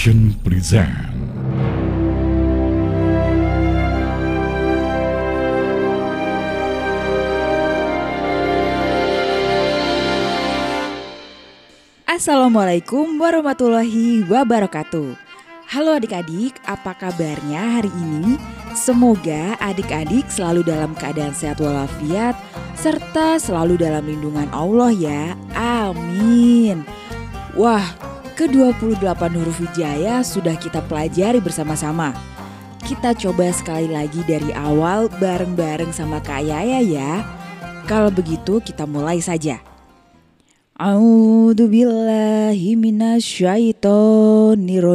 Present 0.00 1.12
Assalamualaikum 12.08 13.20
warahmatullahi 13.20 14.24
wabarakatuh. 14.24 15.20
Halo 15.68 15.90
adik-adik, 15.92 16.56
apa 16.64 16.96
kabarnya 16.96 17.60
hari 17.60 17.92
ini? 17.92 18.40
Semoga 18.72 19.60
adik-adik 19.60 20.32
selalu 20.32 20.64
dalam 20.64 20.96
keadaan 20.96 21.36
sehat 21.36 21.60
walafiat 21.60 22.32
serta 22.72 23.36
selalu 23.36 23.76
dalam 23.76 24.08
lindungan 24.08 24.48
Allah 24.56 24.96
ya. 24.96 25.36
Amin. 25.52 26.88
Wah, 27.52 27.84
ke-28 28.40 29.36
huruf 29.36 29.60
hijaya 29.60 30.24
sudah 30.24 30.56
kita 30.56 30.80
pelajari 30.88 31.44
bersama-sama. 31.44 32.16
Kita 32.80 33.12
coba 33.12 33.52
sekali 33.52 33.92
lagi 33.92 34.24
dari 34.24 34.48
awal 34.56 35.12
bareng-bareng 35.20 35.92
sama 35.92 36.24
Kak 36.24 36.48
Yaya 36.48 36.80
ya. 36.80 37.20
Kalau 37.84 38.08
begitu 38.08 38.64
kita 38.64 38.88
mulai 38.88 39.20
saja. 39.20 39.60
A'udzu 40.72 41.68
billahi 41.68 42.80
minasyaitonir 42.80 44.88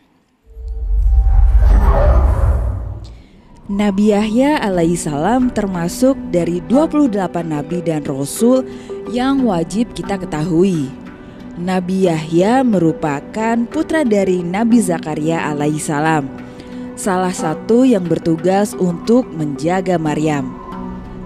Nabi 3.65 4.13
Yahya 4.13 4.61
alaihissalam 4.61 5.49
termasuk 5.57 6.13
dari 6.29 6.61
28 6.69 7.17
nabi 7.49 7.81
dan 7.81 8.05
rasul 8.05 8.61
yang 9.09 9.41
wajib 9.41 9.89
kita 9.97 10.21
ketahui. 10.21 11.04
Nabi 11.55 12.11
Yahya 12.11 12.67
merupakan 12.67 13.55
putra 13.71 14.03
dari 14.03 14.43
Nabi 14.43 14.83
Zakaria 14.83 15.39
alaihissalam, 15.55 16.27
salah 16.99 17.31
satu 17.31 17.87
yang 17.87 18.03
bertugas 18.03 18.75
untuk 18.75 19.23
menjaga 19.31 19.95
Maryam. 19.95 20.51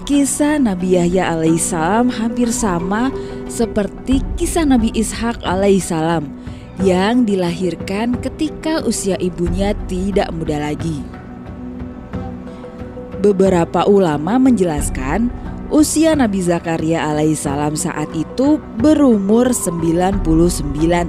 Kisah 0.06 0.62
Nabi 0.62 1.02
Yahya 1.02 1.34
alaihissalam 1.34 2.14
hampir 2.14 2.54
sama 2.54 3.10
seperti 3.50 4.22
kisah 4.38 4.70
Nabi 4.70 4.94
Ishak 4.94 5.42
alaihissalam 5.42 6.30
yang 6.86 7.26
dilahirkan 7.26 8.14
ketika 8.22 8.86
usia 8.86 9.18
ibunya 9.18 9.74
tidak 9.90 10.30
muda 10.30 10.62
lagi. 10.62 11.02
Beberapa 13.18 13.82
ulama 13.90 14.38
menjelaskan 14.38 15.34
usia 15.70 16.18
Nabi 16.18 16.42
Zakaria 16.42 17.06
alaihissalam 17.10 17.78
saat 17.78 18.10
itu 18.18 18.58
berumur 18.82 19.54
99 19.54 20.26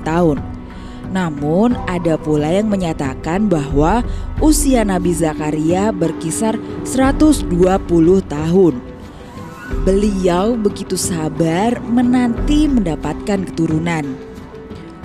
tahun. 0.05 0.39
Namun 1.11 1.75
ada 1.91 2.15
pula 2.15 2.55
yang 2.55 2.71
menyatakan 2.71 3.51
bahwa 3.51 4.07
usia 4.39 4.87
Nabi 4.87 5.11
Zakaria 5.11 5.91
berkisar 5.91 6.55
120 6.87 7.51
tahun. 8.31 8.75
Beliau 9.83 10.55
begitu 10.55 10.95
sabar 10.95 11.83
menanti 11.83 12.71
mendapatkan 12.71 13.43
keturunan. 13.51 14.07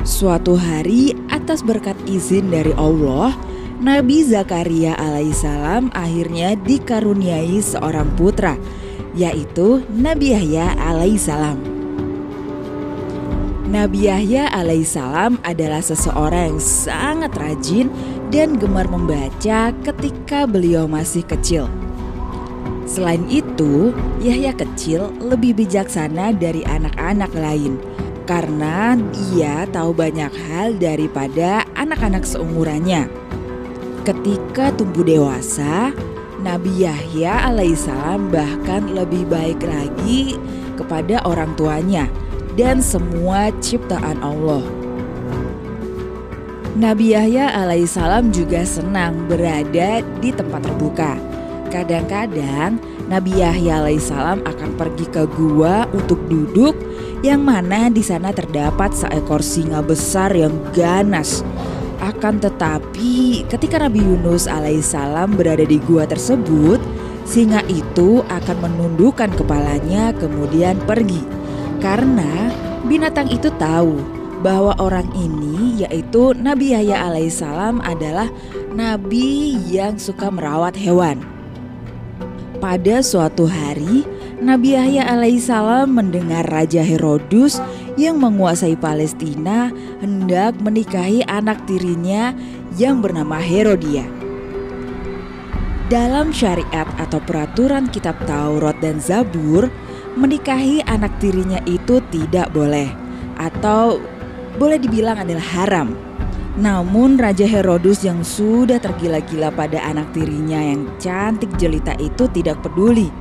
Suatu 0.06 0.54
hari 0.54 1.18
atas 1.34 1.66
berkat 1.66 1.98
izin 2.06 2.54
dari 2.54 2.74
Allah, 2.78 3.34
Nabi 3.82 4.22
Zakaria 4.22 4.94
alaihissalam 4.94 5.90
akhirnya 5.98 6.54
dikaruniai 6.54 7.58
seorang 7.62 8.14
putra, 8.14 8.54
yaitu 9.16 9.82
Nabi 9.90 10.36
Yahya 10.36 10.76
alaihissalam. 10.76 11.58
Nabi 13.66 14.12
Yahya 14.12 14.52
alaihissalam 14.54 15.42
adalah 15.42 15.82
seseorang 15.82 16.54
yang 16.54 16.62
sangat 16.62 17.34
rajin 17.34 17.90
dan 18.30 18.62
gemar 18.62 18.86
membaca 18.86 19.74
ketika 19.82 20.46
beliau 20.46 20.86
masih 20.86 21.26
kecil. 21.26 21.66
Selain 22.86 23.26
itu, 23.28 23.90
Yahya 24.22 24.54
kecil 24.54 25.10
lebih 25.18 25.58
bijaksana 25.58 26.38
dari 26.38 26.62
anak-anak 26.62 27.34
lain 27.34 27.82
karena 28.30 28.94
dia 29.14 29.66
tahu 29.74 29.94
banyak 29.94 30.34
hal 30.50 30.78
daripada 30.78 31.66
anak-anak 31.74 32.26
seumurannya. 32.26 33.10
Ketika 34.06 34.70
tumbuh 34.78 35.02
dewasa, 35.02 35.90
Nabi 36.46 36.86
Yahya 36.86 37.50
alaihissalam 37.50 38.30
bahkan 38.30 38.94
lebih 38.94 39.26
baik 39.26 39.66
lagi 39.66 40.38
kepada 40.78 41.18
orang 41.26 41.58
tuanya 41.58 42.06
dan 42.54 42.86
semua 42.86 43.50
ciptaan 43.66 44.22
Allah. 44.22 44.62
Nabi 46.78 47.18
Yahya 47.18 47.50
alaihissalam 47.50 48.30
juga 48.30 48.62
senang 48.62 49.26
berada 49.26 50.06
di 50.22 50.30
tempat 50.30 50.70
terbuka. 50.70 51.18
Kadang-kadang 51.74 52.78
Nabi 53.10 53.42
Yahya 53.42 53.82
alaihissalam 53.82 54.46
akan 54.46 54.70
pergi 54.78 55.10
ke 55.10 55.26
gua 55.26 55.90
untuk 55.98 56.22
duduk 56.30 56.78
yang 57.26 57.42
mana 57.42 57.90
di 57.90 58.06
sana 58.06 58.30
terdapat 58.30 58.94
seekor 58.94 59.42
singa 59.42 59.82
besar 59.82 60.30
yang 60.38 60.54
ganas. 60.78 61.42
Akan 62.04 62.44
tetapi, 62.44 63.46
ketika 63.48 63.80
Nabi 63.80 64.04
Yunus 64.04 64.52
alaihissalam 64.52 65.40
berada 65.40 65.64
di 65.64 65.80
gua 65.84 66.04
tersebut, 66.04 66.78
singa 67.24 67.64
itu 67.72 68.22
akan 68.28 68.58
menundukkan 68.62 69.32
kepalanya 69.34 70.12
kemudian 70.16 70.78
pergi. 70.84 71.24
Karena 71.80 72.52
binatang 72.86 73.32
itu 73.32 73.48
tahu 73.56 73.98
bahwa 74.46 74.78
orang 74.78 75.10
ini 75.18 75.82
yaitu 75.82 76.38
Nabi 76.38 76.78
Yahya 76.78 77.10
alaihissalam 77.10 77.82
adalah 77.82 78.30
nabi 78.78 79.58
yang 79.66 79.98
suka 79.98 80.30
merawat 80.30 80.78
hewan. 80.78 81.18
Pada 82.62 83.02
suatu 83.02 83.50
hari, 83.50 84.06
Nabi 84.42 84.78
Yahya 84.78 85.08
alaihissalam 85.10 85.90
mendengar 85.90 86.46
Raja 86.46 86.86
Herodus 86.86 87.58
yang 87.96 88.20
menguasai 88.20 88.76
Palestina 88.76 89.72
hendak 90.00 90.60
menikahi 90.60 91.24
anak 91.28 91.64
tirinya 91.68 92.36
yang 92.76 93.00
bernama 93.00 93.40
Herodia. 93.40 94.04
Dalam 95.86 96.34
syariat 96.34 96.90
atau 96.98 97.22
peraturan 97.22 97.88
kitab 97.94 98.18
Taurat 98.26 98.76
dan 98.82 98.98
Zabur, 98.98 99.70
menikahi 100.18 100.82
anak 100.90 101.14
tirinya 101.22 101.62
itu 101.70 102.02
tidak 102.10 102.50
boleh 102.52 102.90
atau 103.38 104.02
boleh 104.58 104.80
dibilang 104.82 105.22
adalah 105.22 105.46
haram. 105.54 105.94
Namun 106.56 107.20
Raja 107.20 107.44
Herodus 107.44 108.02
yang 108.08 108.24
sudah 108.24 108.80
tergila-gila 108.80 109.52
pada 109.52 109.84
anak 109.84 110.16
tirinya 110.16 110.58
yang 110.58 110.88
cantik 111.04 111.52
jelita 111.60 111.92
itu 112.00 112.32
tidak 112.32 112.64
peduli 112.64 113.12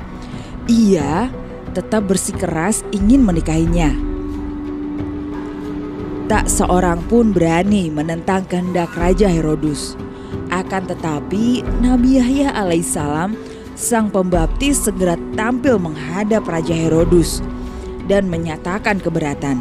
ia 0.65 1.29
tetap 1.77 2.09
bersikeras 2.09 2.81
ingin 2.95 3.21
menikahinya. 3.21 4.14
Tak 6.25 6.49
seorang 6.49 7.05
pun 7.05 7.37
berani 7.37 7.93
menentang 7.93 8.49
kehendak 8.49 8.97
Raja 8.97 9.29
Herodus. 9.29 9.93
Akan 10.49 10.89
tetapi 10.89 11.61
Nabi 11.85 12.17
Yahya 12.17 12.49
alaihissalam 12.57 13.37
sang 13.77 14.09
pembaptis 14.09 14.89
segera 14.89 15.21
tampil 15.37 15.77
menghadap 15.77 16.49
Raja 16.49 16.73
Herodus 16.73 17.45
dan 18.09 18.33
menyatakan 18.33 19.05
keberatan 19.05 19.61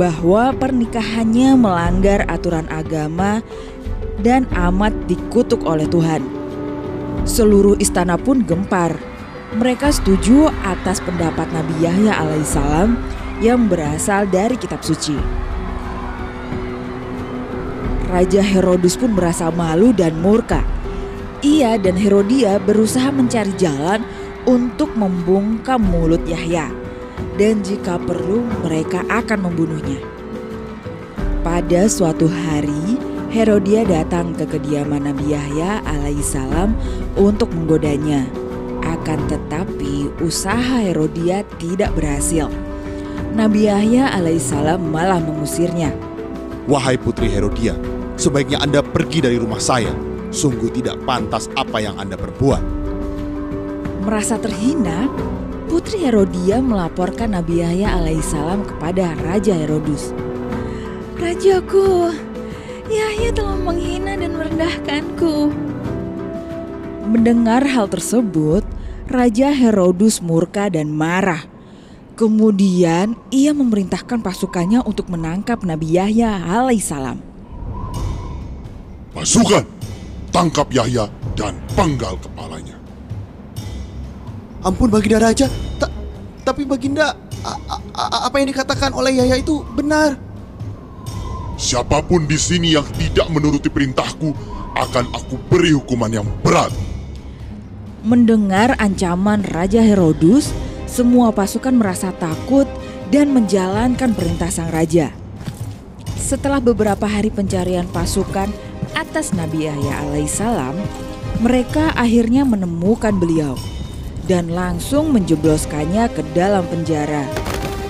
bahwa 0.00 0.56
pernikahannya 0.56 1.52
melanggar 1.60 2.24
aturan 2.24 2.64
agama 2.72 3.44
dan 4.24 4.48
amat 4.56 4.96
dikutuk 5.04 5.60
oleh 5.68 5.84
Tuhan. 5.92 6.24
Seluruh 7.28 7.76
istana 7.76 8.16
pun 8.16 8.40
gempar. 8.40 8.96
Mereka 9.52 9.92
setuju 9.92 10.48
atas 10.64 11.04
pendapat 11.04 11.52
Nabi 11.52 11.84
Yahya 11.84 12.16
alaihissalam 12.16 12.96
yang 13.44 13.68
berasal 13.68 14.24
dari 14.24 14.56
kitab 14.56 14.80
suci. 14.80 15.16
Raja 18.06 18.38
Herodus 18.38 18.94
pun 18.94 19.18
merasa 19.18 19.50
malu 19.50 19.90
dan 19.90 20.14
murka. 20.22 20.62
Ia 21.42 21.74
dan 21.74 21.98
Herodia 21.98 22.62
berusaha 22.62 23.10
mencari 23.10 23.50
jalan 23.58 24.06
untuk 24.46 24.94
membungkam 24.94 25.82
mulut 25.82 26.22
Yahya. 26.22 26.70
Dan 27.34 27.66
jika 27.66 27.98
perlu 27.98 28.46
mereka 28.62 29.02
akan 29.10 29.50
membunuhnya. 29.50 30.00
Pada 31.42 31.90
suatu 31.90 32.30
hari, 32.30 32.98
Herodia 33.34 33.82
datang 33.82 34.32
ke 34.38 34.46
kediaman 34.46 35.10
Nabi 35.10 35.34
Yahya 35.34 35.82
alaihissalam 35.84 36.72
untuk 37.18 37.50
menggodanya. 37.52 38.22
Akan 38.86 39.18
tetapi 39.26 40.14
usaha 40.22 40.78
Herodia 40.78 41.42
tidak 41.58 41.90
berhasil. 41.98 42.46
Nabi 43.34 43.66
Yahya 43.66 44.14
alaihissalam 44.14 44.78
malah 44.94 45.18
mengusirnya. 45.20 45.90
Wahai 46.66 46.98
putri 46.98 47.30
Herodia, 47.30 47.78
sebaiknya 48.16 48.58
Anda 48.64 48.80
pergi 48.82 49.22
dari 49.22 49.36
rumah 49.36 49.60
saya. 49.60 49.92
Sungguh 50.34 50.72
tidak 50.74 50.98
pantas 51.06 51.46
apa 51.54 51.78
yang 51.78 51.96
Anda 51.96 52.18
perbuat. 52.18 52.62
Merasa 54.02 54.36
terhina, 54.40 55.06
Putri 55.66 56.02
Herodia 56.02 56.62
melaporkan 56.62 57.34
Nabi 57.34 57.58
Yahya 57.58 57.98
alaihissalam 57.98 58.64
kepada 58.64 59.18
Raja 59.22 59.54
Herodus. 59.54 60.14
Rajaku, 61.18 62.14
Yahya 62.86 63.34
telah 63.34 63.58
menghina 63.58 64.14
dan 64.14 64.38
merendahkanku. 64.38 65.50
Mendengar 67.10 67.66
hal 67.66 67.90
tersebut, 67.90 68.62
Raja 69.10 69.50
Herodus 69.50 70.22
murka 70.22 70.70
dan 70.70 70.94
marah. 70.94 71.46
Kemudian 72.14 73.18
ia 73.34 73.50
memerintahkan 73.50 74.22
pasukannya 74.22 74.86
untuk 74.86 75.10
menangkap 75.10 75.66
Nabi 75.66 75.98
Yahya 75.98 76.46
alaihissalam. 76.46 77.35
Pasukan, 79.16 79.64
tangkap 80.28 80.68
Yahya 80.68 81.08
dan 81.32 81.56
penggal 81.72 82.20
kepalanya. 82.20 82.76
Ampun 84.60 84.92
Baginda 84.92 85.24
Raja, 85.24 85.48
ta 85.80 85.88
tapi 86.44 86.68
Baginda, 86.68 87.16
apa 87.96 88.36
yang 88.36 88.52
dikatakan 88.52 88.92
oleh 88.92 89.16
Yahya 89.16 89.40
itu 89.40 89.64
benar. 89.72 90.20
Siapa 91.56 92.04
pun 92.04 92.28
di 92.28 92.36
sini 92.36 92.76
yang 92.76 92.84
tidak 93.00 93.32
menuruti 93.32 93.72
perintahku 93.72 94.36
akan 94.76 95.08
aku 95.16 95.40
beri 95.48 95.72
hukuman 95.72 96.12
yang 96.12 96.28
berat. 96.44 96.68
Mendengar 98.04 98.76
ancaman 98.76 99.48
Raja 99.48 99.80
Herodus, 99.80 100.52
semua 100.84 101.32
pasukan 101.32 101.72
merasa 101.72 102.12
takut 102.12 102.68
dan 103.08 103.32
menjalankan 103.32 104.12
perintah 104.12 104.52
sang 104.52 104.68
raja. 104.68 105.08
Setelah 106.20 106.60
beberapa 106.60 107.08
hari 107.08 107.32
pencarian 107.32 107.88
pasukan 107.88 108.52
atas 108.96 109.36
Nabi 109.36 109.68
Yahya 109.68 110.08
alaihissalam, 110.08 110.72
mereka 111.44 111.92
akhirnya 111.92 112.48
menemukan 112.48 113.12
beliau 113.12 113.52
dan 114.24 114.48
langsung 114.48 115.12
menjebloskannya 115.12 116.08
ke 116.16 116.24
dalam 116.32 116.64
penjara. 116.72 117.28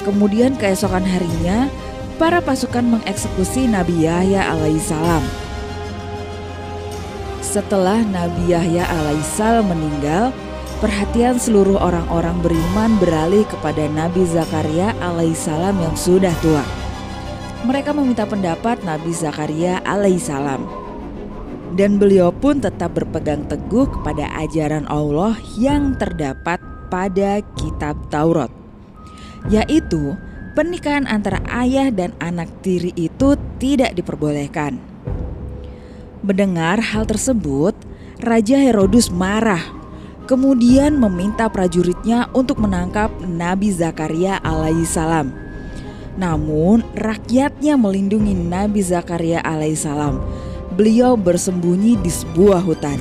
Kemudian 0.03 0.59
keesokan 0.59 1.07
harinya, 1.07 1.71
para 2.19 2.43
pasukan 2.43 2.99
mengeksekusi 2.99 3.71
Nabi 3.71 4.05
Yahya 4.05 4.51
alaihissalam. 4.51 5.23
Setelah 7.41 8.03
Nabi 8.03 8.53
Yahya 8.53 8.85
alaihissalam 8.85 9.71
meninggal, 9.71 10.35
perhatian 10.83 11.39
seluruh 11.39 11.79
orang-orang 11.79 12.37
beriman 12.43 12.99
beralih 13.01 13.47
kepada 13.49 13.87
Nabi 13.95 14.27
Zakaria 14.27 14.93
alaihissalam 15.01 15.79
yang 15.79 15.95
sudah 15.97 16.35
tua. 16.43 16.67
Mereka 17.65 17.97
meminta 17.97 18.29
pendapat 18.29 18.85
Nabi 18.85 19.11
Zakaria 19.11 19.81
alaihissalam. 19.87 20.86
Dan 21.77 22.01
beliau 22.01 22.33
pun 22.33 22.57
tetap 22.57 22.97
berpegang 22.97 23.45
teguh 23.45 23.85
kepada 23.85 24.33
ajaran 24.41 24.89
Allah 24.89 25.37
yang 25.61 25.93
terdapat 26.01 26.57
pada 26.89 27.45
kitab 27.61 28.01
Taurat. 28.09 28.49
Yaitu 29.53 30.17
pernikahan 30.57 31.05
antara 31.05 31.45
ayah 31.53 31.93
dan 31.93 32.17
anak 32.17 32.49
tiri 32.65 32.97
itu 32.97 33.37
tidak 33.61 33.93
diperbolehkan. 33.93 34.81
Mendengar 36.25 36.81
hal 36.81 37.05
tersebut, 37.05 37.77
Raja 38.25 38.57
Herodus 38.57 39.13
marah 39.13 39.77
kemudian 40.27 40.99
meminta 40.99 41.47
prajuritnya 41.47 42.27
untuk 42.35 42.59
menangkap 42.59 43.15
Nabi 43.23 43.71
Zakaria 43.71 44.43
alaihissalam. 44.43 45.31
Namun 46.19 46.83
rakyatnya 46.99 47.79
melindungi 47.79 48.35
Nabi 48.35 48.83
Zakaria 48.83 49.39
alaihissalam. 49.47 50.19
Beliau 50.77 51.17
bersembunyi 51.17 51.97
di 52.05 52.13
sebuah 52.13 52.61
hutan. 52.61 53.01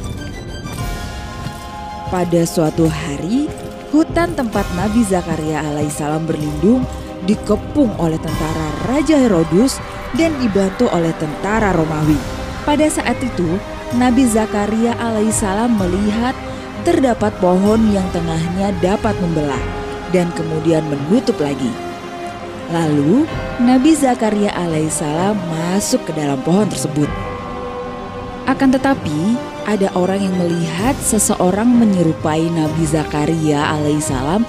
Pada 2.08 2.48
suatu 2.48 2.88
hari, 2.88 3.52
hutan 3.92 4.32
tempat 4.32 4.64
Nabi 4.80 5.04
Zakaria 5.04 5.60
alaihissalam 5.60 6.24
berlindung 6.24 6.88
dikepung 7.28 7.92
oleh 8.00 8.16
tentara 8.16 8.68
Raja 8.88 9.20
Herodus 9.20 9.84
dan 10.16 10.32
dibantu 10.40 10.88
oleh 10.88 11.12
tentara 11.20 11.76
Romawi. 11.76 12.16
Pada 12.64 12.88
saat 12.88 13.20
itu, 13.20 13.60
Nabi 14.00 14.24
Zakaria 14.24 14.96
alaihissalam 14.96 15.76
melihat 15.76 16.32
terdapat 16.88 17.36
pohon 17.44 17.92
yang 17.92 18.08
tengahnya 18.16 18.72
dapat 18.80 19.20
membelah 19.20 19.60
dan 20.16 20.32
kemudian 20.32 20.88
menutup 20.88 21.36
lagi. 21.44 21.76
Lalu 22.72 23.28
Nabi 23.60 23.92
Zakaria 24.00 24.56
alaihissalam 24.56 25.36
masuk 25.52 26.08
ke 26.08 26.16
dalam 26.16 26.40
pohon 26.48 26.72
tersebut. 26.72 27.25
Akan 28.46 28.70
tetapi 28.70 29.34
ada 29.66 29.90
orang 29.98 30.22
yang 30.22 30.36
melihat 30.38 30.94
seseorang 31.02 31.66
menyerupai 31.66 32.46
Nabi 32.54 32.86
Zakaria 32.86 33.74
alaihissalam 33.74 34.46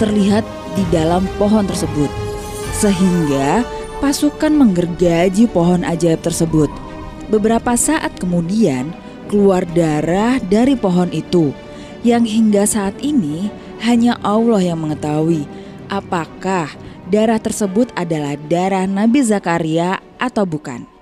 terlihat 0.00 0.42
di 0.72 0.84
dalam 0.88 1.28
pohon 1.36 1.68
tersebut. 1.68 2.08
Sehingga 2.80 3.60
pasukan 4.00 4.56
menggergaji 4.56 5.44
pohon 5.52 5.84
ajaib 5.84 6.24
tersebut. 6.24 6.72
Beberapa 7.28 7.76
saat 7.76 8.16
kemudian 8.16 8.96
keluar 9.28 9.68
darah 9.76 10.40
dari 10.40 10.72
pohon 10.72 11.12
itu 11.12 11.52
yang 12.00 12.24
hingga 12.24 12.64
saat 12.64 12.96
ini 13.04 13.52
hanya 13.84 14.16
Allah 14.24 14.72
yang 14.72 14.80
mengetahui 14.80 15.44
apakah 15.92 16.72
darah 17.12 17.42
tersebut 17.42 17.92
adalah 17.92 18.40
darah 18.48 18.88
Nabi 18.88 19.20
Zakaria 19.20 20.00
atau 20.16 20.48
bukan. 20.48 20.99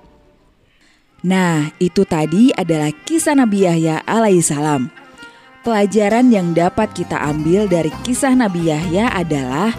Nah, 1.26 1.74
itu 1.82 2.06
tadi 2.06 2.54
adalah 2.54 2.94
kisah 2.94 3.34
Nabi 3.34 3.66
Yahya 3.66 4.06
alaihissalam. 4.06 4.86
Pelajaran 5.66 6.30
yang 6.30 6.54
dapat 6.54 6.94
kita 6.94 7.18
ambil 7.18 7.66
dari 7.66 7.90
kisah 8.06 8.38
Nabi 8.38 8.70
Yahya 8.70 9.10
adalah 9.10 9.74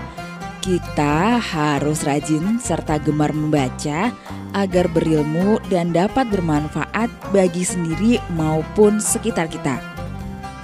kita 0.60 1.40
harus 1.40 2.04
rajin 2.04 2.60
serta 2.60 3.00
gemar 3.00 3.32
membaca 3.32 4.12
agar 4.52 4.92
berilmu 4.92 5.64
dan 5.72 5.96
dapat 5.96 6.28
bermanfaat 6.28 7.08
bagi 7.32 7.64
sendiri 7.64 8.20
maupun 8.36 9.00
sekitar 9.00 9.48
kita. 9.48 9.80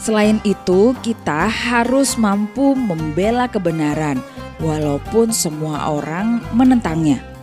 Selain 0.03 0.44
itu, 0.44 0.91
kita 1.00 1.48
harus 1.48 2.20
mampu 2.20 2.75
membela 2.75 3.48
kebenaran 3.48 4.20
walaupun 4.60 5.32
semua 5.32 5.88
orang 5.88 6.44
menentangnya. 6.51 7.35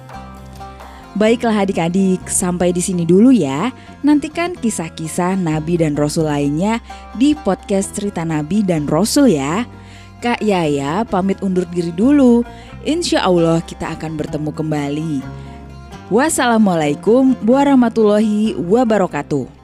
Baiklah 1.13 1.69
adik-adik, 1.69 2.25
sampai 2.25 2.73
di 2.73 2.81
sini 2.81 3.05
dulu 3.05 3.29
ya. 3.29 3.69
Nantikan 4.01 4.57
kisah-kisah 4.57 5.37
Nabi 5.37 5.77
dan 5.77 5.93
Rasul 5.93 6.25
lainnya 6.25 6.81
di 7.21 7.37
podcast 7.37 7.93
Cerita 7.93 8.25
Nabi 8.25 8.65
dan 8.65 8.89
Rasul 8.89 9.37
ya. 9.37 9.69
Kak 10.25 10.41
Yaya 10.41 11.05
pamit 11.05 11.37
undur 11.45 11.69
diri 11.69 11.93
dulu. 11.93 12.41
Insya 12.89 13.29
Allah 13.29 13.61
kita 13.61 13.93
akan 13.93 14.17
bertemu 14.17 14.51
kembali. 14.57 15.15
Wassalamualaikum 16.09 17.37
warahmatullahi 17.45 18.57
wabarakatuh. 18.57 19.62